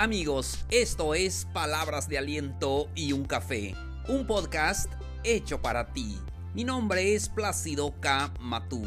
Amigos, 0.00 0.64
esto 0.70 1.12
es 1.12 1.48
Palabras 1.52 2.08
de 2.08 2.18
Aliento 2.18 2.88
y 2.94 3.12
un 3.12 3.24
Café, 3.24 3.74
un 4.06 4.28
podcast 4.28 4.88
hecho 5.24 5.60
para 5.60 5.92
ti. 5.92 6.16
Mi 6.54 6.62
nombre 6.62 7.16
es 7.16 7.28
Plácido 7.28 7.92
K. 7.98 8.32
Matú. 8.38 8.80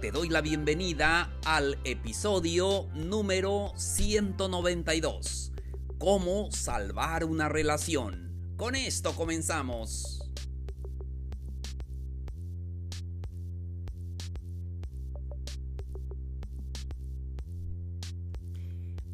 Te 0.00 0.10
doy 0.10 0.28
la 0.28 0.40
bienvenida 0.40 1.30
al 1.44 1.78
episodio 1.84 2.88
número 2.94 3.74
192. 3.76 5.52
¿Cómo 6.00 6.50
salvar 6.50 7.22
una 7.22 7.48
relación? 7.48 8.52
Con 8.56 8.74
esto 8.74 9.12
comenzamos. 9.14 10.15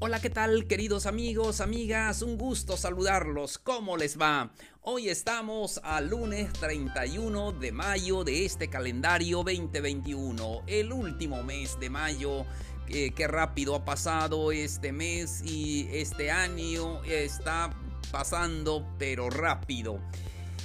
Hola, 0.04 0.20
¿qué 0.20 0.30
tal 0.30 0.66
queridos 0.66 1.06
amigos, 1.06 1.60
amigas? 1.60 2.22
Un 2.22 2.36
gusto 2.36 2.76
saludarlos. 2.76 3.58
¿Cómo 3.58 3.96
les 3.96 4.20
va? 4.20 4.50
Hoy 4.80 5.08
estamos 5.08 5.80
al 5.84 6.08
lunes 6.08 6.52
31 6.54 7.52
de 7.52 7.70
mayo 7.70 8.24
de 8.24 8.44
este 8.44 8.66
calendario 8.66 9.44
2021, 9.44 10.64
el 10.66 10.92
último 10.92 11.44
mes 11.44 11.78
de 11.78 11.88
mayo. 11.88 12.44
Eh, 12.88 13.12
qué 13.14 13.28
rápido 13.28 13.76
ha 13.76 13.84
pasado 13.84 14.50
este 14.50 14.90
mes 14.90 15.40
y 15.44 15.86
este 15.92 16.32
año 16.32 17.04
está 17.04 17.70
pasando 18.10 18.84
pero 18.98 19.30
rápido. 19.30 20.00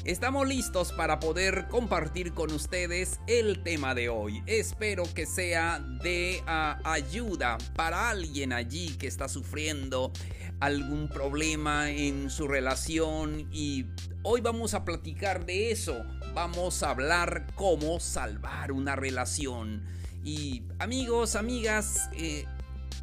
Estamos 0.04 0.48
listos 0.48 0.94
para 0.94 1.20
poder 1.20 1.68
compartir 1.68 2.34
con 2.34 2.52
ustedes 2.52 3.20
el 3.28 3.62
tema 3.64 3.94
de 3.94 4.10
hoy. 4.10 4.42
Espero 4.46 5.04
que 5.14 5.26
sea 5.26 5.80
de 5.80 6.42
ah, 6.48 6.80
ayuda 6.84 7.58
para 7.76 8.10
alguien 8.10 8.54
allí 8.54 8.96
que 8.98 9.08
está 9.08 9.27
sufriendo 9.27 10.12
algún 10.60 11.10
problema 11.10 11.91
en 11.91 12.30
su 12.30 12.48
relación 12.48 13.49
y 13.52 13.86
hoy 14.24 14.41
vamos 14.41 14.74
a 14.74 14.86
platicar 14.86 15.46
de 15.46 15.71
eso. 15.71 16.05
Vamos 16.34 16.84
a 16.84 16.91
hablar 16.91 17.48
cómo 17.55 17.99
salvar 17.99 18.71
una 18.71 18.96
relación. 18.96 19.84
Y 20.24 20.64
amigos, 20.80 21.36
amigas, 21.36 22.10
eh, 22.14 22.46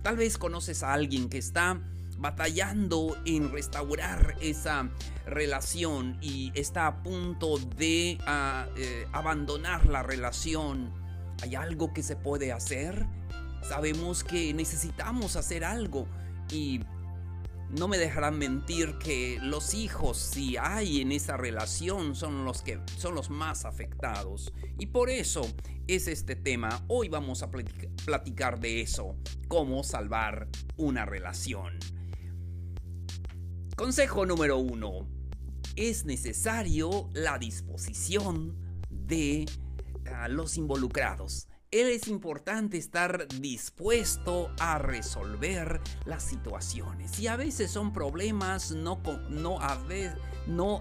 tal 0.02 0.16
vez 0.16 0.38
conoces 0.38 0.82
a 0.82 0.92
alguien 0.92 1.28
que 1.28 1.38
está 1.38 1.80
batallando 2.18 3.16
en 3.24 3.50
restaurar 3.52 4.36
esa 4.40 4.88
relación 5.26 6.18
y 6.20 6.52
está 6.54 6.86
a 6.86 7.02
punto 7.02 7.58
de 7.58 8.18
ah, 8.26 8.66
eh, 8.76 9.06
abandonar 9.12 9.86
la 9.86 10.02
relación, 10.02 10.92
¿hay 11.42 11.54
algo 11.54 11.92
que 11.92 12.02
se 12.02 12.16
puede 12.16 12.52
hacer? 12.52 13.06
Sabemos 13.68 14.24
que 14.24 14.52
necesitamos 14.52 15.36
hacer 15.36 15.64
algo 15.64 16.06
y 16.50 16.80
no 17.70 17.88
me 17.88 17.98
dejarán 17.98 18.38
mentir 18.38 18.98
que 18.98 19.38
los 19.42 19.74
hijos, 19.74 20.16
si 20.18 20.56
hay 20.56 21.00
en 21.00 21.12
esa 21.12 21.36
relación, 21.36 22.14
son 22.14 22.44
los 22.44 22.62
que 22.62 22.78
son 22.98 23.14
los 23.14 23.30
más 23.30 23.64
afectados. 23.64 24.52
Y 24.78 24.86
por 24.86 25.10
eso 25.10 25.42
es 25.88 26.06
este 26.06 26.36
tema. 26.36 26.84
Hoy 26.88 27.08
vamos 27.08 27.42
a 27.42 27.50
platicar 27.50 28.60
de 28.60 28.80
eso, 28.80 29.16
cómo 29.48 29.82
salvar 29.82 30.48
una 30.76 31.04
relación. 31.04 31.78
Consejo 33.76 34.24
número 34.24 34.58
uno. 34.58 35.08
Es 35.74 36.04
necesario 36.04 37.10
la 37.12 37.38
disposición 37.38 38.56
de 38.88 39.46
ah, 40.14 40.28
los 40.28 40.56
involucrados. 40.56 41.48
Es 41.72 42.06
importante 42.06 42.78
estar 42.78 43.26
dispuesto 43.26 44.52
a 44.60 44.78
resolver 44.78 45.80
las 46.04 46.22
situaciones. 46.22 47.18
Y 47.18 47.26
a 47.26 47.34
veces 47.34 47.72
son 47.72 47.92
problemas 47.92 48.70
no, 48.70 49.00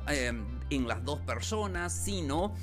em, 0.07 0.45
en 0.69 0.87
las 0.87 1.03
dos 1.03 1.19
personas, 1.21 1.91
sino 1.93 2.53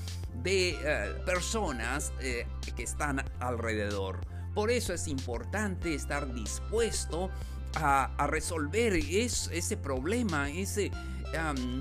de 0.45 0.79
eh, 0.81 1.13
personas 1.27 2.13
eh, 2.21 2.47
que 2.77 2.85
están 2.85 3.25
alrededor. 3.41 4.21
Por 4.55 4.71
eso 4.71 4.95
es 4.95 5.09
importante 5.09 5.93
estar 5.93 6.33
dispuesto 6.33 7.31
a, 7.77 8.27
resolver 8.27 8.95
ese 8.95 9.77
problema, 9.77 10.51
ese, 10.51 10.91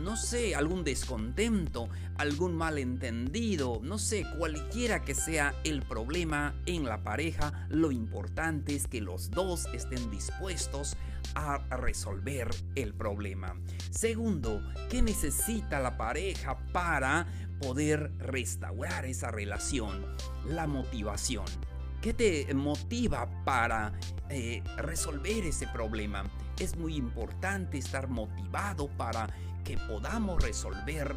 no 0.03 0.15
sé, 0.15 0.55
algún 0.55 0.83
descontento, 0.83 1.89
algún 2.17 2.55
malentendido, 2.55 3.79
no 3.83 3.97
sé, 3.97 4.25
cualquiera 4.37 5.03
que 5.03 5.15
sea 5.15 5.55
el 5.63 5.81
problema 5.81 6.55
en 6.65 6.85
la 6.85 7.03
pareja, 7.03 7.67
lo 7.69 7.91
importante 7.91 8.75
es 8.75 8.87
que 8.87 9.01
los 9.01 9.31
dos 9.31 9.67
estén 9.73 10.09
dispuestos 10.11 10.95
a 11.35 11.59
resolver 11.77 12.49
el 12.75 12.93
problema. 12.93 13.55
Segundo, 13.91 14.61
¿qué 14.89 15.01
necesita 15.01 15.79
la 15.79 15.97
pareja 15.97 16.57
para 16.71 17.27
poder 17.59 18.11
restaurar 18.19 19.05
esa 19.05 19.31
relación? 19.31 20.05
La 20.47 20.67
motivación. 20.67 21.45
¿Qué 22.01 22.13
te 22.13 22.53
motiva 22.53 23.29
para 23.43 23.91
eh, 24.29 24.63
resolver 24.77 25.43
ese 25.43 25.67
problema? 25.67 26.23
Es 26.57 26.77
muy 26.77 26.95
importante 26.95 27.77
estar 27.77 28.07
motivado 28.07 28.87
para 28.95 29.27
que 29.65 29.77
podamos 29.77 30.41
resolver 30.41 31.13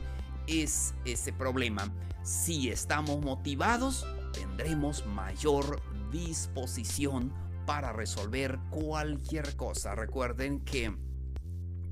ese 0.48 1.32
problema. 1.38 1.88
Si 2.24 2.68
estamos 2.68 3.20
motivados, 3.24 4.04
tendremos 4.32 5.06
mayor 5.06 5.80
disposición 6.10 7.32
para 7.64 7.92
resolver 7.92 8.58
cualquier 8.70 9.54
cosa. 9.54 9.94
Recuerden 9.94 10.62
que 10.62 10.92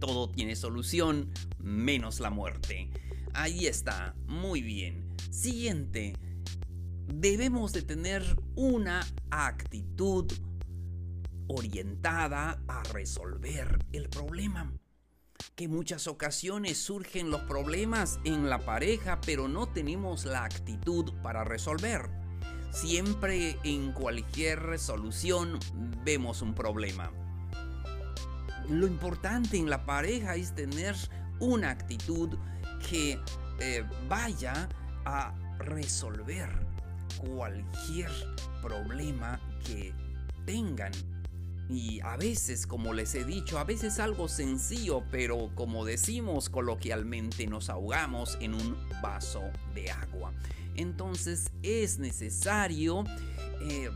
todo 0.00 0.28
tiene 0.30 0.56
solución 0.56 1.30
menos 1.60 2.18
la 2.18 2.30
muerte. 2.30 2.90
Ahí 3.34 3.68
está, 3.68 4.16
muy 4.26 4.62
bien. 4.62 5.14
Siguiente 5.30 6.14
debemos 7.12 7.72
de 7.72 7.82
tener 7.82 8.22
una 8.54 9.06
actitud 9.30 10.32
orientada 11.48 12.62
a 12.68 12.82
resolver 12.92 13.84
el 13.92 14.08
problema. 14.08 14.72
Que 15.56 15.68
muchas 15.68 16.06
ocasiones 16.06 16.78
surgen 16.78 17.30
los 17.30 17.42
problemas 17.42 18.20
en 18.24 18.48
la 18.48 18.58
pareja, 18.58 19.20
pero 19.20 19.48
no 19.48 19.68
tenemos 19.68 20.24
la 20.24 20.44
actitud 20.44 21.12
para 21.22 21.44
resolver. 21.44 22.08
Siempre 22.70 23.58
en 23.64 23.92
cualquier 23.92 24.60
resolución 24.60 25.58
vemos 26.04 26.40
un 26.40 26.54
problema. 26.54 27.10
Lo 28.68 28.86
importante 28.86 29.56
en 29.56 29.68
la 29.68 29.84
pareja 29.84 30.36
es 30.36 30.54
tener 30.54 30.94
una 31.40 31.70
actitud 31.70 32.38
que 32.88 33.18
eh, 33.58 33.84
vaya 34.08 34.68
a 35.04 35.34
resolver 35.58 36.69
cualquier 37.20 38.10
problema 38.62 39.40
que 39.64 39.92
tengan. 40.44 40.92
Y 41.68 42.00
a 42.00 42.16
veces, 42.16 42.66
como 42.66 42.92
les 42.92 43.14
he 43.14 43.24
dicho, 43.24 43.58
a 43.58 43.64
veces 43.64 44.00
algo 44.00 44.26
sencillo, 44.26 45.04
pero 45.12 45.50
como 45.54 45.84
decimos 45.84 46.50
coloquialmente, 46.50 47.46
nos 47.46 47.70
ahogamos 47.70 48.36
en 48.40 48.54
un 48.54 48.76
vaso 49.00 49.42
de 49.74 49.90
agua. 49.90 50.32
Entonces 50.74 51.52
es 51.62 51.98
necesario 51.98 53.04
eh, 53.60 53.90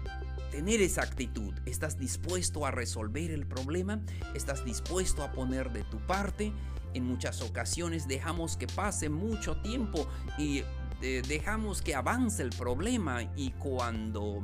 tener 0.53 0.81
esa 0.83 1.03
actitud. 1.03 1.53
¿Estás 1.67 1.99
dispuesto 1.99 2.65
a 2.65 2.71
resolver 2.71 3.33
el 3.33 3.45
problema? 3.47 4.01
¿Estás 4.35 4.65
dispuesto 4.65 5.25
a 5.25 5.33
poner 5.33 5.73
de 5.73 5.83
tu 5.83 5.99
parte? 5.99 6.53
En 6.95 7.05
muchas 7.05 7.43
ocasiones 7.43 8.07
dejamos 8.07 8.57
que 8.57 8.69
pase 8.69 9.09
mucho 9.09 9.57
tiempo 9.63 10.07
y 10.39 10.63
dejamos 11.01 11.83
que 11.83 11.95
avance 11.95 12.43
el 12.43 12.51
problema 12.51 13.23
y 13.37 13.51
cuando 13.53 14.41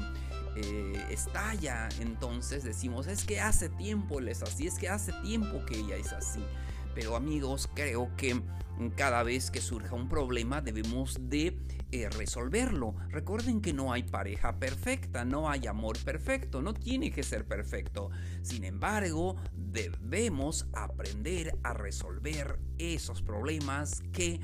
eh, 0.57 1.07
estalla, 1.11 1.89
entonces 2.01 2.65
decimos, 2.65 3.07
es 3.07 3.25
que 3.25 3.41
hace 3.41 3.69
tiempo 3.69 4.19
él 4.19 4.29
es 4.29 4.43
así, 4.43 4.67
es 4.67 4.79
que 4.79 4.89
hace 4.89 5.13
tiempo 5.23 5.65
que 5.65 5.79
ella 5.79 5.97
es 5.97 6.13
así. 6.13 6.45
Pero 6.95 7.15
amigos, 7.17 7.69
creo 7.75 8.11
que 8.17 8.43
cada 8.97 9.23
vez 9.23 9.51
que 9.51 9.61
surja 9.61 9.95
un 9.95 10.09
problema 10.09 10.61
debemos 10.61 11.17
de 11.21 11.57
eh, 11.93 12.09
resolverlo. 12.11 12.95
Recuerden 13.09 13.61
que 13.61 13.73
no 13.73 13.93
hay 13.93 14.03
pareja 14.03 14.59
perfecta, 14.59 15.25
no 15.25 15.51
hay 15.51 15.67
amor 15.67 15.99
perfecto, 15.99 16.63
no 16.63 16.75
tiene 16.75 17.11
que 17.11 17.23
ser 17.23 17.47
perfecto. 17.47 18.11
Sin 18.43 18.65
embargo, 18.65 19.37
debemos 19.53 20.67
aprender 20.73 21.57
a 21.63 21.75
resolver 21.75 22.59
esos 22.79 23.23
problemas 23.23 24.03
que 24.13 24.41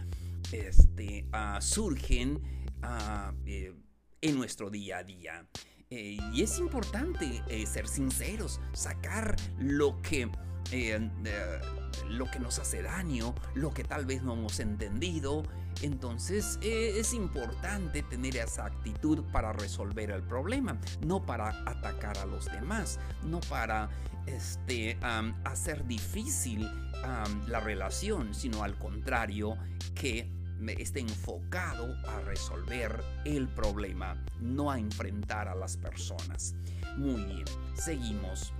este, 0.52 1.26
ah, 1.32 1.60
surgen 1.60 2.42
ah, 2.82 3.32
eh, 3.44 3.74
en 4.20 4.36
nuestro 4.36 4.70
día 4.70 4.98
a 4.98 5.04
día. 5.04 5.46
Eh, 5.88 6.18
y 6.32 6.42
es 6.42 6.58
importante 6.58 7.42
eh, 7.48 7.64
ser 7.66 7.86
sinceros, 7.86 8.60
sacar 8.72 9.36
lo 9.58 10.00
que 10.02 10.28
lo 12.08 12.28
que 12.28 12.40
nos 12.40 12.58
hace 12.58 12.82
daño, 12.82 13.36
lo 13.54 13.72
que 13.72 13.84
tal 13.84 14.04
vez 14.04 14.24
no 14.24 14.32
hemos 14.32 14.58
entendido. 14.58 15.44
Entonces 15.80 16.58
es 16.60 17.14
importante 17.14 18.02
tener 18.02 18.36
esa 18.36 18.66
actitud 18.66 19.22
para 19.30 19.52
resolver 19.52 20.10
el 20.10 20.24
problema, 20.24 20.76
no 21.06 21.24
para 21.24 21.50
atacar 21.70 22.18
a 22.18 22.26
los 22.26 22.50
demás, 22.50 22.98
no 23.22 23.38
para 23.42 23.90
este, 24.26 24.98
hacer 25.44 25.86
difícil 25.86 26.68
la 27.46 27.60
relación, 27.60 28.34
sino 28.34 28.64
al 28.64 28.76
contrario, 28.76 29.56
que 29.94 30.35
esté 30.78 31.00
enfocado 31.00 31.96
a 32.08 32.20
resolver 32.20 33.02
el 33.24 33.48
problema, 33.48 34.22
no 34.40 34.70
a 34.70 34.78
enfrentar 34.78 35.48
a 35.48 35.54
las 35.54 35.76
personas. 35.76 36.54
Muy 36.96 37.22
bien, 37.24 37.44
seguimos 37.74 38.52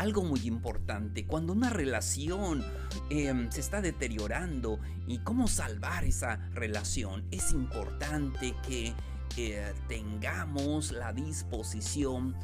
algo 0.00 0.24
muy 0.24 0.40
importante, 0.46 1.26
cuando 1.26 1.52
una 1.52 1.68
relación 1.68 2.64
em, 3.10 3.50
se 3.50 3.60
está 3.60 3.82
deteriorando 3.82 4.78
y 5.06 5.18
cómo 5.18 5.46
salvar 5.46 6.04
esa 6.04 6.36
relación, 6.54 7.22
es 7.30 7.52
importante 7.52 8.54
que 8.66 8.94
eh, 9.36 9.74
tengamos 9.88 10.90
la 10.92 11.12
disposición 11.12 12.34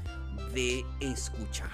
de 0.53 0.85
escuchar. 1.01 1.71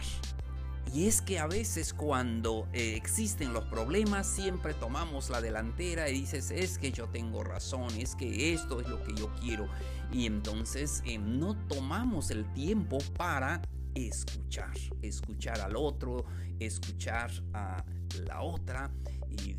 Y 0.92 1.06
es 1.06 1.22
que 1.22 1.38
a 1.38 1.46
veces 1.46 1.94
cuando 1.94 2.68
eh, 2.72 2.94
existen 2.96 3.52
los 3.52 3.64
problemas 3.64 4.26
siempre 4.26 4.74
tomamos 4.74 5.30
la 5.30 5.40
delantera 5.40 6.08
y 6.10 6.20
dices 6.20 6.50
es 6.50 6.76
que 6.76 6.92
yo 6.92 7.08
tengo 7.08 7.42
razón, 7.44 7.88
es 7.98 8.14
que 8.14 8.52
esto 8.52 8.80
es 8.80 8.88
lo 8.88 9.02
que 9.02 9.14
yo 9.14 9.30
quiero. 9.40 9.68
Y 10.12 10.26
entonces 10.26 11.02
em, 11.06 11.38
no 11.38 11.56
tomamos 11.68 12.30
el 12.30 12.44
tiempo 12.52 12.98
para 13.16 13.62
escuchar, 13.94 14.72
escuchar 15.02 15.60
al 15.60 15.76
otro, 15.76 16.24
escuchar 16.58 17.30
a 17.52 17.84
la 18.26 18.42
otra. 18.42 18.90
Y 19.28 19.56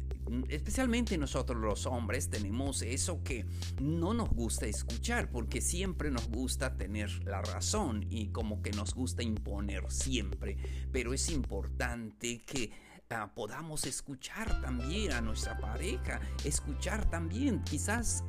especialmente 0.49 1.17
nosotros 1.17 1.59
los 1.59 1.85
hombres 1.85 2.29
tenemos 2.29 2.81
eso 2.81 3.23
que 3.23 3.45
no 3.81 4.13
nos 4.13 4.29
gusta 4.29 4.65
escuchar 4.65 5.29
porque 5.31 5.61
siempre 5.61 6.11
nos 6.11 6.29
gusta 6.29 6.77
tener 6.77 7.09
la 7.25 7.41
razón 7.41 8.05
y 8.09 8.27
como 8.27 8.61
que 8.61 8.71
nos 8.71 8.93
gusta 8.93 9.23
imponer 9.23 9.91
siempre, 9.91 10.57
pero 10.91 11.13
es 11.13 11.29
importante 11.29 12.43
que 12.45 12.71
ah, 13.09 13.31
podamos 13.35 13.85
escuchar 13.85 14.61
también 14.61 15.11
a 15.11 15.21
nuestra 15.21 15.57
pareja, 15.57 16.21
escuchar 16.43 17.09
también. 17.09 17.63
Quizás... 17.63 18.23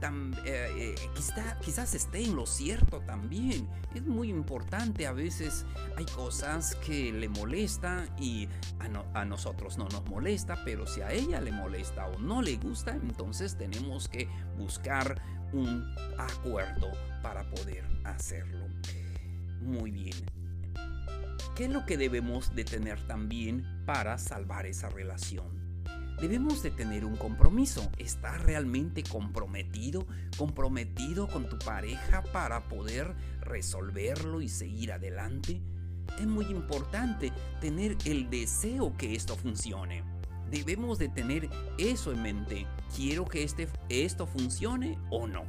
Em, 0.00 0.32
eh, 0.44 0.94
eh, 0.94 0.94
quizás 1.60 1.94
esté 1.94 2.22
en 2.22 2.36
lo 2.36 2.46
cierto 2.46 3.00
también. 3.00 3.68
Es 3.94 4.06
muy 4.06 4.30
importante, 4.30 5.06
a 5.06 5.12
veces 5.12 5.66
hay 5.96 6.06
cosas 6.06 6.76
que 6.76 7.12
le 7.12 7.28
molesta 7.28 8.06
y 8.18 8.48
a, 9.14 9.24
nosotros 9.24 9.76
no 9.76 9.84
nos 9.88 10.06
molesta, 10.08 10.62
pero 10.64 10.86
si 10.86 11.00
a 11.00 11.12
ella 11.12 11.40
le 11.40 11.52
molesta 11.52 12.06
o 12.06 12.18
no 12.18 12.42
le 12.42 12.56
gusta, 12.56 12.92
entonces 12.92 13.56
tenemos 13.56 14.08
que 14.08 14.28
buscar 14.56 15.20
un 15.52 15.84
acuerdo 16.18 16.88
para 17.22 17.48
poder 17.50 17.84
hacerlo. 18.04 18.66
Muy 19.60 19.90
bien. 19.90 20.16
¿Qué 21.56 21.64
es 21.64 21.70
lo 21.70 21.84
que 21.84 21.96
debemos 21.96 22.54
de 22.54 22.64
tener 22.64 23.00
también 23.08 23.66
para 23.84 24.16
salvar 24.18 24.66
esa 24.66 24.88
relación? 24.90 25.57
Debemos 26.20 26.62
de 26.62 26.70
tener 26.70 27.04
un 27.04 27.16
compromiso. 27.16 27.88
¿Estás 27.98 28.42
realmente 28.42 29.02
comprometido, 29.02 30.06
comprometido 30.36 31.28
con 31.28 31.48
tu 31.48 31.58
pareja 31.58 32.22
para 32.32 32.64
poder 32.64 33.14
resolverlo 33.40 34.40
y 34.40 34.48
seguir 34.48 34.92
adelante? 34.92 35.60
Es 36.18 36.26
muy 36.26 36.46
importante 36.46 37.32
tener 37.60 37.96
el 38.04 38.28
deseo 38.30 38.96
que 38.96 39.14
esto 39.14 39.36
funcione. 39.36 40.02
Debemos 40.50 40.98
de 40.98 41.08
tener 41.08 41.48
eso 41.76 42.12
en 42.12 42.22
mente. 42.22 42.66
¿Quiero 42.96 43.26
que 43.26 43.44
este, 43.44 43.68
esto 43.88 44.26
funcione 44.26 44.98
o 45.10 45.26
no? 45.26 45.44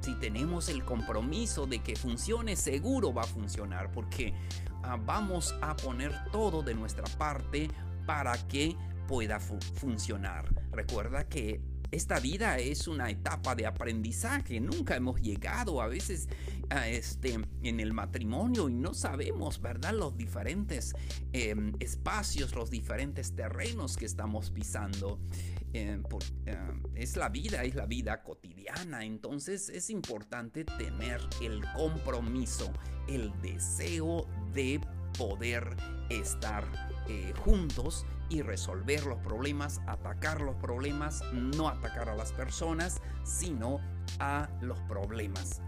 Si 0.00 0.14
tenemos 0.14 0.68
el 0.68 0.84
compromiso 0.84 1.66
de 1.66 1.80
que 1.80 1.96
funcione, 1.96 2.56
seguro 2.56 3.12
va 3.12 3.22
a 3.22 3.26
funcionar 3.26 3.90
porque 3.92 4.34
ah, 4.82 4.96
vamos 5.04 5.54
a 5.60 5.76
poner 5.76 6.12
todo 6.32 6.62
de 6.62 6.74
nuestra 6.74 7.04
parte 7.18 7.68
para 8.06 8.36
que 8.48 8.76
pueda 9.06 9.40
funcionar. 9.40 10.48
Recuerda 10.72 11.28
que 11.28 11.60
esta 11.92 12.18
vida 12.20 12.58
es 12.58 12.88
una 12.88 13.10
etapa 13.10 13.54
de 13.54 13.66
aprendizaje. 13.66 14.58
Nunca 14.60 14.96
hemos 14.96 15.20
llegado 15.20 15.82
a 15.82 15.88
veces 15.88 16.26
a 16.70 16.88
este, 16.88 17.38
en 17.62 17.80
el 17.80 17.92
matrimonio 17.92 18.70
y 18.70 18.74
no 18.74 18.94
sabemos, 18.94 19.60
¿verdad? 19.60 19.92
Los 19.92 20.16
diferentes 20.16 20.94
em, 21.34 21.74
espacios, 21.80 22.54
los 22.54 22.70
diferentes 22.70 23.36
terrenos 23.36 23.98
que 23.98 24.06
estamos 24.06 24.50
pisando. 24.50 25.20
Em, 25.74 26.02
em, 26.46 26.82
es 26.94 27.16
la 27.16 27.28
vida, 27.28 27.62
es 27.62 27.74
la 27.74 27.84
vida 27.84 28.22
cotidiana. 28.22 29.04
Entonces 29.04 29.68
es 29.68 29.90
importante 29.90 30.64
tener 30.64 31.20
el 31.42 31.62
compromiso, 31.76 32.72
el 33.06 33.32
deseo 33.42 34.26
de 34.54 34.80
poder 35.18 35.76
estar 36.08 36.64
eh, 37.06 37.34
juntos 37.44 38.06
y 38.32 38.40
resolver 38.40 39.04
los 39.04 39.18
problemas, 39.18 39.82
atacar 39.86 40.40
los 40.40 40.56
problemas, 40.56 41.22
no 41.32 41.68
atacar 41.68 42.08
a 42.08 42.14
las 42.14 42.32
personas, 42.32 43.02
sino 43.24 43.78
a 44.18 44.48
los 44.62 44.78
problemas. 44.80 45.60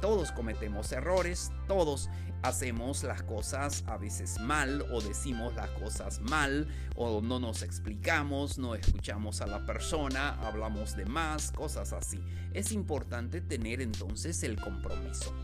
Todos 0.00 0.30
cometemos 0.30 0.92
errores, 0.92 1.50
todos 1.66 2.08
hacemos 2.42 3.02
las 3.02 3.24
cosas 3.24 3.82
a 3.88 3.96
veces 3.96 4.38
mal 4.38 4.86
o 4.92 5.00
decimos 5.00 5.56
las 5.56 5.70
cosas 5.70 6.20
mal 6.20 6.68
o 6.94 7.20
no 7.20 7.40
nos 7.40 7.62
explicamos, 7.62 8.58
no 8.58 8.76
escuchamos 8.76 9.40
a 9.40 9.48
la 9.48 9.66
persona, 9.66 10.38
hablamos 10.46 10.94
de 10.94 11.06
más, 11.06 11.50
cosas 11.50 11.92
así. 11.92 12.20
Es 12.54 12.70
importante 12.70 13.40
tener 13.40 13.80
entonces 13.80 14.44
el 14.44 14.60
compromiso. 14.60 15.34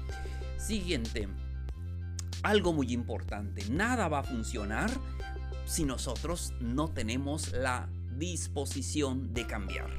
Siguiente, 0.57 1.29
algo 2.45 2.73
muy 2.73 2.93
importante, 2.93 3.69
nada 3.71 4.07
va 4.07 4.21
a 4.21 4.23
funcionar 4.23 4.91
si 5.65 5.85
nosotros 5.85 6.53
no 6.61 6.89
tenemos 6.89 7.53
la 7.53 7.89
disposición 8.17 9.33
de 9.33 9.47
cambiar. 9.47 9.91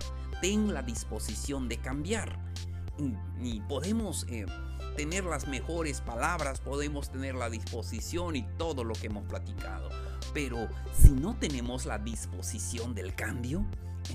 Ten 0.42 0.74
la 0.74 0.82
disposición 0.82 1.68
de 1.68 1.78
cambiar. 1.78 2.40
Y, 3.42 3.60
podemos 3.62 4.26
eh, 4.30 4.46
tener 4.96 5.26
las 5.26 5.48
mejores 5.48 6.02
palabras, 6.02 6.62
podemos 6.62 7.10
tener 7.12 7.36
la 7.36 7.50
disposición 7.50 8.36
y 8.36 8.44
todo 8.58 8.84
lo 8.84 8.94
que 8.94 9.08
hemos 9.08 9.24
platicado. 9.26 9.90
Pero 10.34 10.70
si 10.94 11.12
no 11.12 11.36
tenemos 11.38 11.86
la 11.86 11.98
disposición 11.98 12.96
del 12.96 13.16
cambio, 13.16 13.66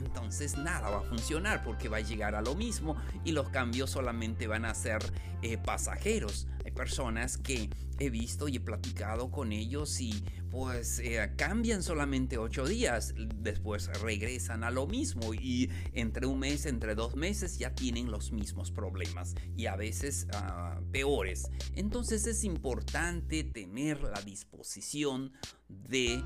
entonces 0.00 0.56
nada 0.56 0.91
va 0.91 0.99
a 0.99 1.02
funcionar 1.02 1.62
porque 1.62 1.88
va 1.88 1.99
a 1.99 2.00
llegar 2.00 2.35
a 2.35 2.43
lo 2.43 2.55
mismo 2.55 2.97
y 3.25 3.32
los 3.32 3.49
cambios 3.50 3.91
solamente 3.91 4.47
van 4.47 4.64
a 4.64 4.75
ser 4.75 5.00
eh, 5.43 5.58
pasajeros. 5.58 6.47
Hay 6.64 6.73
personas 6.73 7.38
que 7.38 7.71
he 7.99 8.11
visto 8.11 8.49
y 8.49 8.57
he 8.57 8.61
platicado 8.61 9.30
con 9.30 9.52
ellos 9.52 10.00
y 10.00 10.25
pues 10.50 10.99
eh, 10.99 11.33
cambian 11.37 11.83
solamente 11.83 12.38
ocho 12.38 12.66
días, 12.66 13.14
después 13.37 13.88
regresan 14.00 14.64
a 14.64 14.71
lo 14.71 14.87
mismo 14.87 15.33
y 15.33 15.71
entre 15.92 16.26
un 16.26 16.40
mes, 16.40 16.66
entre 16.66 16.95
dos 16.95 17.14
meses 17.14 17.59
ya 17.59 17.75
tienen 17.75 18.11
los 18.11 18.33
mismos 18.33 18.73
problemas 18.73 19.35
y 19.57 19.66
a 19.66 19.76
veces 19.76 20.26
ah, 20.33 20.80
peores. 20.90 21.50
Entonces 21.76 22.26
es 22.26 22.42
importante 22.45 23.45
tener 23.45 24.02
la 24.02 24.21
disposición 24.23 25.33
de 25.69 26.23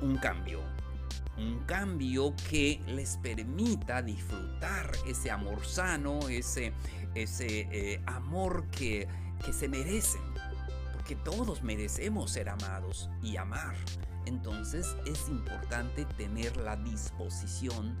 un 0.00 0.16
cambio. 0.16 0.60
Un 1.38 1.60
cambio 1.60 2.34
que 2.50 2.80
les 2.86 3.16
permita 3.16 4.02
disfrutar 4.02 4.90
ese 5.06 5.30
amor 5.30 5.64
sano, 5.64 6.28
ese, 6.28 6.72
ese 7.14 7.68
eh, 7.72 8.02
amor 8.06 8.66
que, 8.70 9.08
que 9.44 9.52
se 9.52 9.68
merecen 9.68 10.20
que 11.06 11.16
todos 11.16 11.62
merecemos 11.62 12.30
ser 12.30 12.48
amados 12.48 13.10
y 13.22 13.36
amar. 13.36 13.74
Entonces 14.26 14.96
es 15.04 15.28
importante 15.28 16.04
tener 16.16 16.56
la 16.56 16.76
disposición 16.76 17.98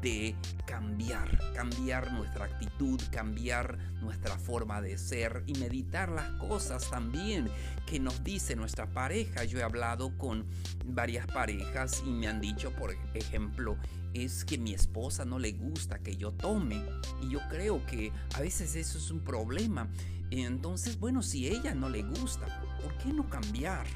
de 0.00 0.34
cambiar, 0.66 1.38
cambiar 1.54 2.12
nuestra 2.12 2.44
actitud, 2.44 3.00
cambiar 3.10 3.78
nuestra 4.00 4.36
forma 4.38 4.80
de 4.80 4.98
ser 4.98 5.42
y 5.46 5.54
meditar 5.54 6.10
las 6.10 6.30
cosas 6.32 6.88
también 6.90 7.48
que 7.86 7.98
nos 7.98 8.22
dice 8.22 8.56
nuestra 8.56 8.86
pareja. 8.86 9.44
Yo 9.44 9.58
he 9.58 9.62
hablado 9.62 10.16
con 10.18 10.46
varias 10.84 11.26
parejas 11.26 12.02
y 12.06 12.10
me 12.10 12.28
han 12.28 12.40
dicho, 12.40 12.72
por 12.72 12.94
ejemplo, 13.14 13.76
es 14.14 14.44
que 14.44 14.58
mi 14.58 14.74
esposa 14.74 15.24
no 15.24 15.38
le 15.38 15.52
gusta 15.52 15.98
que 15.98 16.16
yo 16.16 16.32
tome 16.32 16.82
y 17.22 17.30
yo 17.30 17.40
creo 17.48 17.84
que 17.86 18.12
a 18.34 18.40
veces 18.40 18.76
eso 18.76 18.98
es 18.98 19.10
un 19.10 19.20
problema 19.20 19.88
entonces, 20.30 20.98
bueno, 20.98 21.22
si 21.22 21.48
ella 21.48 21.74
no 21.74 21.88
le 21.88 22.02
gusta, 22.02 22.46
¿por 22.82 22.96
qué 22.98 23.12
no 23.12 23.28
cambiar? 23.28 23.86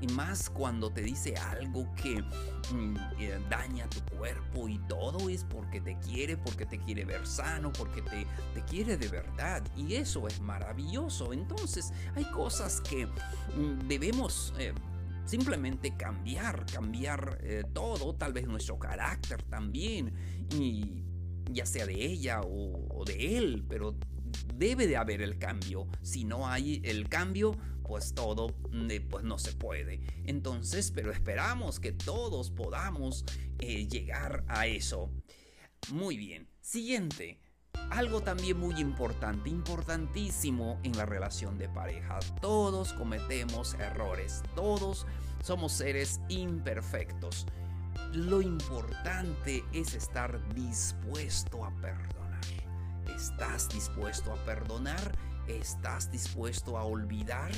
Y 0.00 0.06
más 0.08 0.50
cuando 0.50 0.90
te 0.90 1.02
dice 1.02 1.36
algo 1.36 1.92
que 1.94 2.22
mm, 2.72 2.96
eh, 3.18 3.38
daña 3.48 3.88
tu 3.88 4.00
cuerpo 4.16 4.68
y 4.68 4.78
todo 4.88 5.28
es 5.30 5.44
porque 5.44 5.80
te 5.80 5.96
quiere, 5.98 6.36
porque 6.36 6.66
te 6.66 6.78
quiere 6.78 7.04
ver 7.04 7.26
sano, 7.26 7.72
porque 7.72 8.02
te, 8.02 8.26
te 8.54 8.62
quiere 8.64 8.96
de 8.96 9.08
verdad. 9.08 9.62
Y 9.76 9.94
eso 9.94 10.26
es 10.26 10.40
maravilloso. 10.40 11.32
Entonces 11.32 11.92
hay 12.14 12.24
cosas 12.30 12.80
que 12.80 13.06
mm, 13.06 13.88
debemos... 13.88 14.52
Eh, 14.58 14.72
simplemente 15.26 15.96
cambiar, 15.96 16.64
cambiar 16.66 17.38
eh, 17.42 17.64
todo, 17.72 18.14
tal 18.14 18.32
vez 18.32 18.46
nuestro 18.46 18.78
carácter 18.78 19.42
también, 19.42 20.12
y 20.56 21.02
ya 21.50 21.66
sea 21.66 21.86
de 21.86 22.04
ella 22.04 22.40
o, 22.42 23.04
de 23.04 23.36
él, 23.36 23.64
pero 23.68 23.96
debe 24.54 24.86
de 24.86 24.96
haber 24.96 25.22
el 25.22 25.38
cambio. 25.38 25.86
Si 26.02 26.24
no 26.24 26.48
hay 26.48 26.80
el 26.84 27.08
cambio, 27.08 27.56
pues 27.86 28.14
todo 28.14 28.54
eh, 28.72 29.00
pues 29.00 29.24
no 29.24 29.38
se 29.38 29.52
puede. 29.52 30.00
Entonces, 30.24 30.90
pero 30.90 31.12
esperamos 31.12 31.80
que 31.80 31.92
todos 31.92 32.50
podamos 32.50 33.24
eh, 33.58 33.86
llegar 33.86 34.44
a 34.48 34.66
eso. 34.66 35.10
Muy 35.92 36.16
bien. 36.16 36.48
Siguiente. 36.60 37.40
Algo 37.90 38.20
también 38.20 38.58
muy 38.58 38.80
importante, 38.80 39.48
importantísimo 39.48 40.80
en 40.82 40.96
la 40.96 41.06
relación 41.06 41.56
de 41.58 41.68
pareja. 41.68 42.18
Todos 42.40 42.92
cometemos 42.94 43.74
errores, 43.74 44.42
todos 44.56 45.06
somos 45.44 45.72
seres 45.72 46.20
imperfectos. 46.28 47.46
Lo 48.12 48.42
importante 48.42 49.64
es 49.72 49.94
estar 49.94 50.40
dispuesto 50.54 51.64
a 51.64 51.70
perdonar. 51.80 52.40
¿Estás 53.14 53.68
dispuesto 53.68 54.32
a 54.32 54.44
perdonar? 54.44 55.12
¿Estás 55.48 56.10
dispuesto 56.10 56.76
a 56.78 56.84
olvidar? 56.84 57.50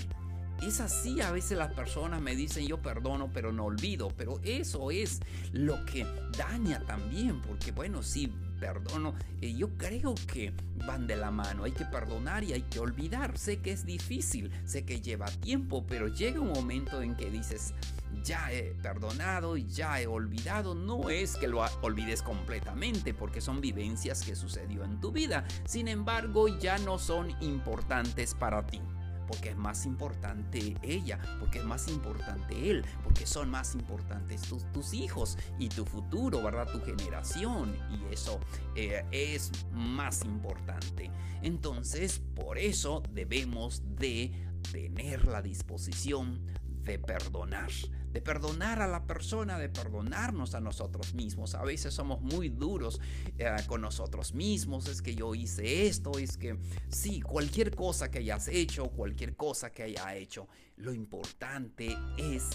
Es 0.62 0.80
así, 0.80 1.20
a 1.20 1.30
veces 1.30 1.56
las 1.56 1.72
personas 1.72 2.20
me 2.20 2.34
dicen 2.34 2.66
yo 2.66 2.82
perdono 2.82 3.30
pero 3.32 3.52
no 3.52 3.66
olvido, 3.66 4.08
pero 4.16 4.40
eso 4.42 4.90
es 4.90 5.20
lo 5.52 5.84
que 5.84 6.04
daña 6.36 6.80
también, 6.80 7.40
porque 7.42 7.70
bueno, 7.70 8.02
sí, 8.02 8.32
perdono, 8.58 9.14
eh, 9.40 9.54
yo 9.54 9.76
creo 9.76 10.14
que 10.30 10.52
van 10.86 11.06
de 11.06 11.16
la 11.16 11.30
mano. 11.30 11.64
Hay 11.64 11.72
que 11.72 11.84
perdonar 11.84 12.44
y 12.44 12.52
hay 12.52 12.62
que 12.62 12.80
olvidar. 12.80 13.36
Sé 13.38 13.58
que 13.58 13.72
es 13.72 13.84
difícil, 13.84 14.50
sé 14.64 14.84
que 14.84 15.00
lleva 15.00 15.26
tiempo, 15.26 15.84
pero 15.86 16.08
llega 16.08 16.40
un 16.40 16.52
momento 16.52 17.02
en 17.02 17.16
que 17.16 17.30
dices, 17.30 17.74
ya 18.22 18.52
he 18.52 18.74
perdonado 18.82 19.56
y 19.56 19.66
ya 19.66 20.00
he 20.00 20.06
olvidado. 20.06 20.74
No 20.74 21.10
es 21.10 21.36
que 21.36 21.48
lo 21.48 21.64
olvides 21.82 22.22
completamente, 22.22 23.14
porque 23.14 23.40
son 23.40 23.60
vivencias 23.60 24.22
que 24.22 24.36
sucedió 24.36 24.84
en 24.84 25.00
tu 25.00 25.12
vida. 25.12 25.44
Sin 25.66 25.88
embargo, 25.88 26.48
ya 26.48 26.78
no 26.78 26.98
son 26.98 27.34
importantes 27.40 28.34
para 28.34 28.66
ti 28.66 28.80
porque 29.28 29.50
es 29.50 29.56
más 29.56 29.86
importante 29.86 30.74
ella, 30.82 31.20
porque 31.38 31.58
es 31.58 31.64
más 31.64 31.86
importante 31.88 32.70
él, 32.70 32.84
porque 33.04 33.26
son 33.26 33.50
más 33.50 33.74
importantes 33.74 34.42
tus, 34.72 34.94
hijos 34.94 35.36
y 35.58 35.68
tu 35.68 35.84
futuro, 35.84 36.42
¿verdad? 36.42 36.66
Tu 36.72 36.80
generación 36.80 37.76
y 37.90 38.12
eso 38.12 38.40
eh, 38.74 39.04
es 39.10 39.52
más 39.72 40.24
importante. 40.24 41.10
Entonces, 41.42 42.22
por 42.34 42.58
eso 42.58 43.02
debemos 43.12 43.82
de 43.96 44.32
tener 44.72 45.26
la 45.26 45.42
disposición 45.42 46.40
de 46.88 46.98
perdonar, 46.98 47.70
de 48.12 48.22
perdonar 48.22 48.80
a 48.80 48.86
la 48.86 49.06
persona, 49.06 49.58
de 49.58 49.68
perdonarnos 49.68 50.54
a 50.54 50.60
nosotros 50.60 51.12
mismos. 51.12 51.54
A 51.54 51.62
veces 51.62 51.92
somos 51.92 52.22
muy 52.22 52.48
duros 52.48 52.98
eh, 53.36 53.54
con 53.66 53.82
nosotros 53.82 54.32
mismos, 54.32 54.88
es 54.88 55.02
que 55.02 55.14
yo 55.14 55.34
hice 55.34 55.86
esto, 55.86 56.18
es 56.18 56.38
que 56.38 56.58
sí, 56.88 57.20
cualquier 57.20 57.76
cosa 57.76 58.10
que 58.10 58.20
hayas 58.20 58.48
hecho, 58.48 58.88
cualquier 58.88 59.36
cosa 59.36 59.70
que 59.70 59.82
haya 59.82 60.14
hecho, 60.16 60.48
lo 60.76 60.94
importante 60.94 61.94
es 62.16 62.48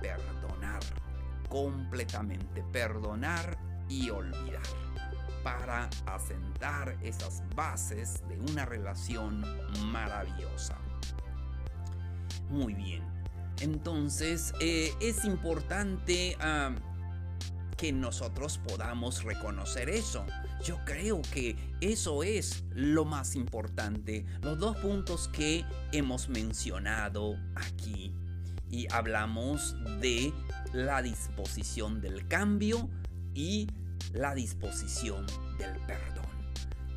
perdonar 0.00 0.80
completamente, 1.48 2.62
perdonar 2.72 3.58
y 3.88 4.08
olvidar 4.08 4.62
para 5.42 5.90
asentar 6.06 6.96
esas 7.02 7.42
bases 7.56 8.22
de 8.28 8.38
una 8.52 8.66
relación 8.66 9.44
maravillosa. 9.90 10.78
Muy 12.48 12.74
bien, 12.74 13.19
entonces 13.60 14.52
eh, 14.60 14.92
es 15.00 15.24
importante 15.24 16.36
que 17.76 17.92
nosotros 17.92 18.58
podamos 18.58 19.24
reconocer 19.24 19.88
eso. 19.88 20.26
Yo 20.62 20.78
creo 20.84 21.22
que 21.32 21.56
eso 21.80 22.22
es 22.22 22.64
lo 22.74 23.06
más 23.06 23.36
importante. 23.36 24.26
Los 24.42 24.58
dos 24.58 24.76
puntos 24.76 25.28
que 25.28 25.64
hemos 25.92 26.28
mencionado 26.28 27.38
aquí. 27.54 28.12
Y 28.70 28.86
hablamos 28.92 29.76
de 30.00 30.32
la 30.74 31.00
disposición 31.00 32.02
del 32.02 32.28
cambio 32.28 32.88
y 33.34 33.66
la 34.12 34.34
disposición 34.34 35.26
del 35.58 35.74
perdón. 35.86 36.26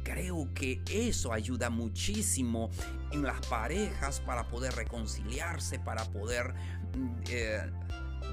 Creo 0.04 0.54
que 0.54 0.82
eso 0.92 1.32
ayuda 1.32 1.70
muchísimo 1.70 2.70
en 3.14 3.24
las 3.24 3.46
parejas 3.48 4.20
para 4.20 4.48
poder 4.48 4.74
reconciliarse, 4.76 5.80
para 5.80 6.04
poder 6.06 6.54
mm, 6.98 7.14
eh, 7.30 7.72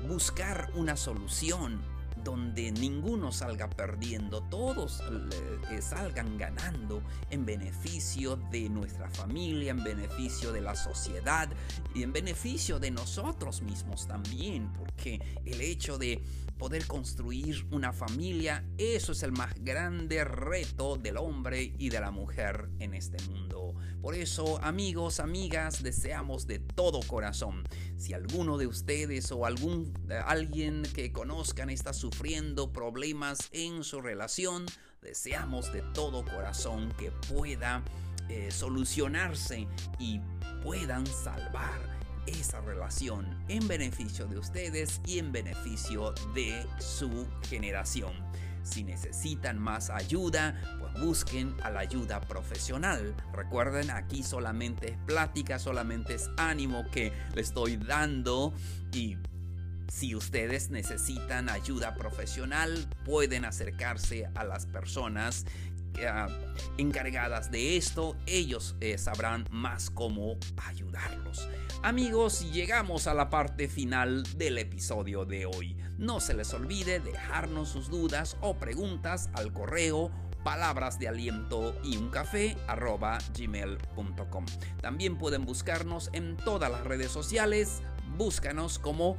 buscar 0.09 0.71
una 0.75 0.97
solución 0.97 1.83
donde 2.23 2.73
ninguno 2.73 3.33
salga 3.33 3.69
perdiendo, 3.69 4.43
todos 4.43 5.03
eh, 5.71 5.83
salgan 5.83 6.39
ganando 6.39 7.03
en 7.31 7.45
beneficio 7.45 8.37
de 8.51 8.69
nuestra 8.69 9.09
familia, 9.11 9.71
en 9.71 9.83
beneficio 9.83 10.53
de 10.53 10.61
la 10.61 10.75
sociedad 10.75 11.49
y 11.95 12.03
en 12.03 12.13
beneficio 12.13 12.79
de 12.79 12.91
nosotros 12.91 13.63
mismos 13.63 14.07
también, 14.07 14.73
porque 14.73 15.21
el 15.45 15.61
hecho 15.61 15.99
de 15.99 16.23
poder 16.61 16.87
construir 16.87 17.67
una 17.71 17.91
familia, 17.91 18.63
eso 18.77 19.13
es 19.13 19.23
el 19.23 19.33
más 19.33 19.55
grande 19.61 20.25
reto 20.25 20.97
del 20.97 21.17
hombre 21.17 21.73
y 21.79 21.89
de 21.89 22.01
la 22.01 22.11
mujer 22.11 22.69
en 22.81 22.93
este 22.93 23.17
mundo. 23.31 23.75
Por 24.03 24.15
eso, 24.15 24.63
amigos, 24.63 25.21
amigas, 25.21 25.83
deseamos 25.83 26.47
de 26.47 26.59
todo 26.59 27.01
corazón, 27.01 27.65
si 27.97 28.13
alguno 28.13 28.59
de 28.59 28.67
ustedes 28.67 29.33
o 29.33 29.47
algún 29.47 29.93
eh, 30.11 30.21
alguien 30.27 30.83
que 30.95 31.13
conozcan 31.13 31.71
está 31.71 31.95
sufriendo 32.11 32.73
problemas 32.73 33.49
en 33.53 33.85
su 33.85 34.01
relación, 34.01 34.67
deseamos 35.01 35.73
de 35.73 35.83
todo 35.95 36.25
corazón 36.25 36.93
que 36.99 37.13
pueda 37.33 37.85
eh, 38.29 38.51
solucionarse 38.51 39.69
y 39.99 40.21
puedan 40.63 41.07
salvar 41.07 41.81
esa 42.27 42.61
relación 42.61 43.27
en 43.49 43.67
beneficio 43.69 44.27
de 44.27 44.39
ustedes 44.39 45.01
y 45.07 45.19
en 45.19 45.31
beneficio 45.31 46.13
de 46.35 46.67
su 46.79 47.27
generación. 47.49 48.13
Si 48.63 48.83
necesitan 48.83 49.59
más 49.59 49.89
ayuda, 49.89 50.61
pues 50.81 50.93
busquen 51.01 51.55
a 51.63 51.71
la 51.71 51.81
ayuda 51.81 52.21
profesional. 52.21 53.15
Recuerden, 53.33 53.91
aquí 53.91 54.23
solamente 54.23 54.93
es 54.93 54.99
plática, 55.07 55.59
solamente 55.59 56.15
es 56.17 56.29
ánimo 56.37 56.85
que 56.91 57.13
le 57.35 57.41
estoy 57.41 57.77
dando 57.77 58.53
y 58.93 59.17
si 59.91 60.15
ustedes 60.15 60.71
necesitan 60.71 61.51
ayuda 61.51 61.95
profesional, 61.95 62.89
pueden 63.05 63.45
acercarse 63.45 64.31
a 64.35 64.45
las 64.45 64.67
personas 64.67 65.45
Ah, 66.07 66.29
encargadas 66.79 67.51
de 67.51 67.77
esto, 67.77 68.17
ellos 68.27 68.77
eh, 68.81 68.97
sabrán 68.97 69.47
más 69.51 69.91
cómo 69.91 70.37
ayudarlos. 70.67 71.49
Amigos, 71.83 72.51
llegamos 72.53 73.07
a 73.07 73.15
la 73.15 73.29
parte 73.29 73.69
final 73.69 74.23
del 74.39 74.59
episodio 74.59 75.25
de 75.25 75.47
hoy. 75.47 75.77
No 75.99 76.21
se 76.21 76.35
les 76.35 76.55
olvide 76.55 77.01
dejarnos 77.01 77.71
sus 77.71 77.91
dudas 77.91 78.37
o 78.41 78.55
preguntas 78.55 79.31
al 79.35 79.53
correo 79.53 80.11
palabras 80.43 80.99
de 80.99 81.09
aliento 81.09 81.79
y 81.85 81.99
un. 81.99 82.11
También 84.81 85.19
pueden 85.19 85.45
buscarnos 85.45 86.09
en 86.15 86.37
todas 86.39 86.71
las 86.71 86.85
redes 86.85 87.11
sociales, 87.11 87.83
búscanos 88.17 88.79
como 88.79 89.19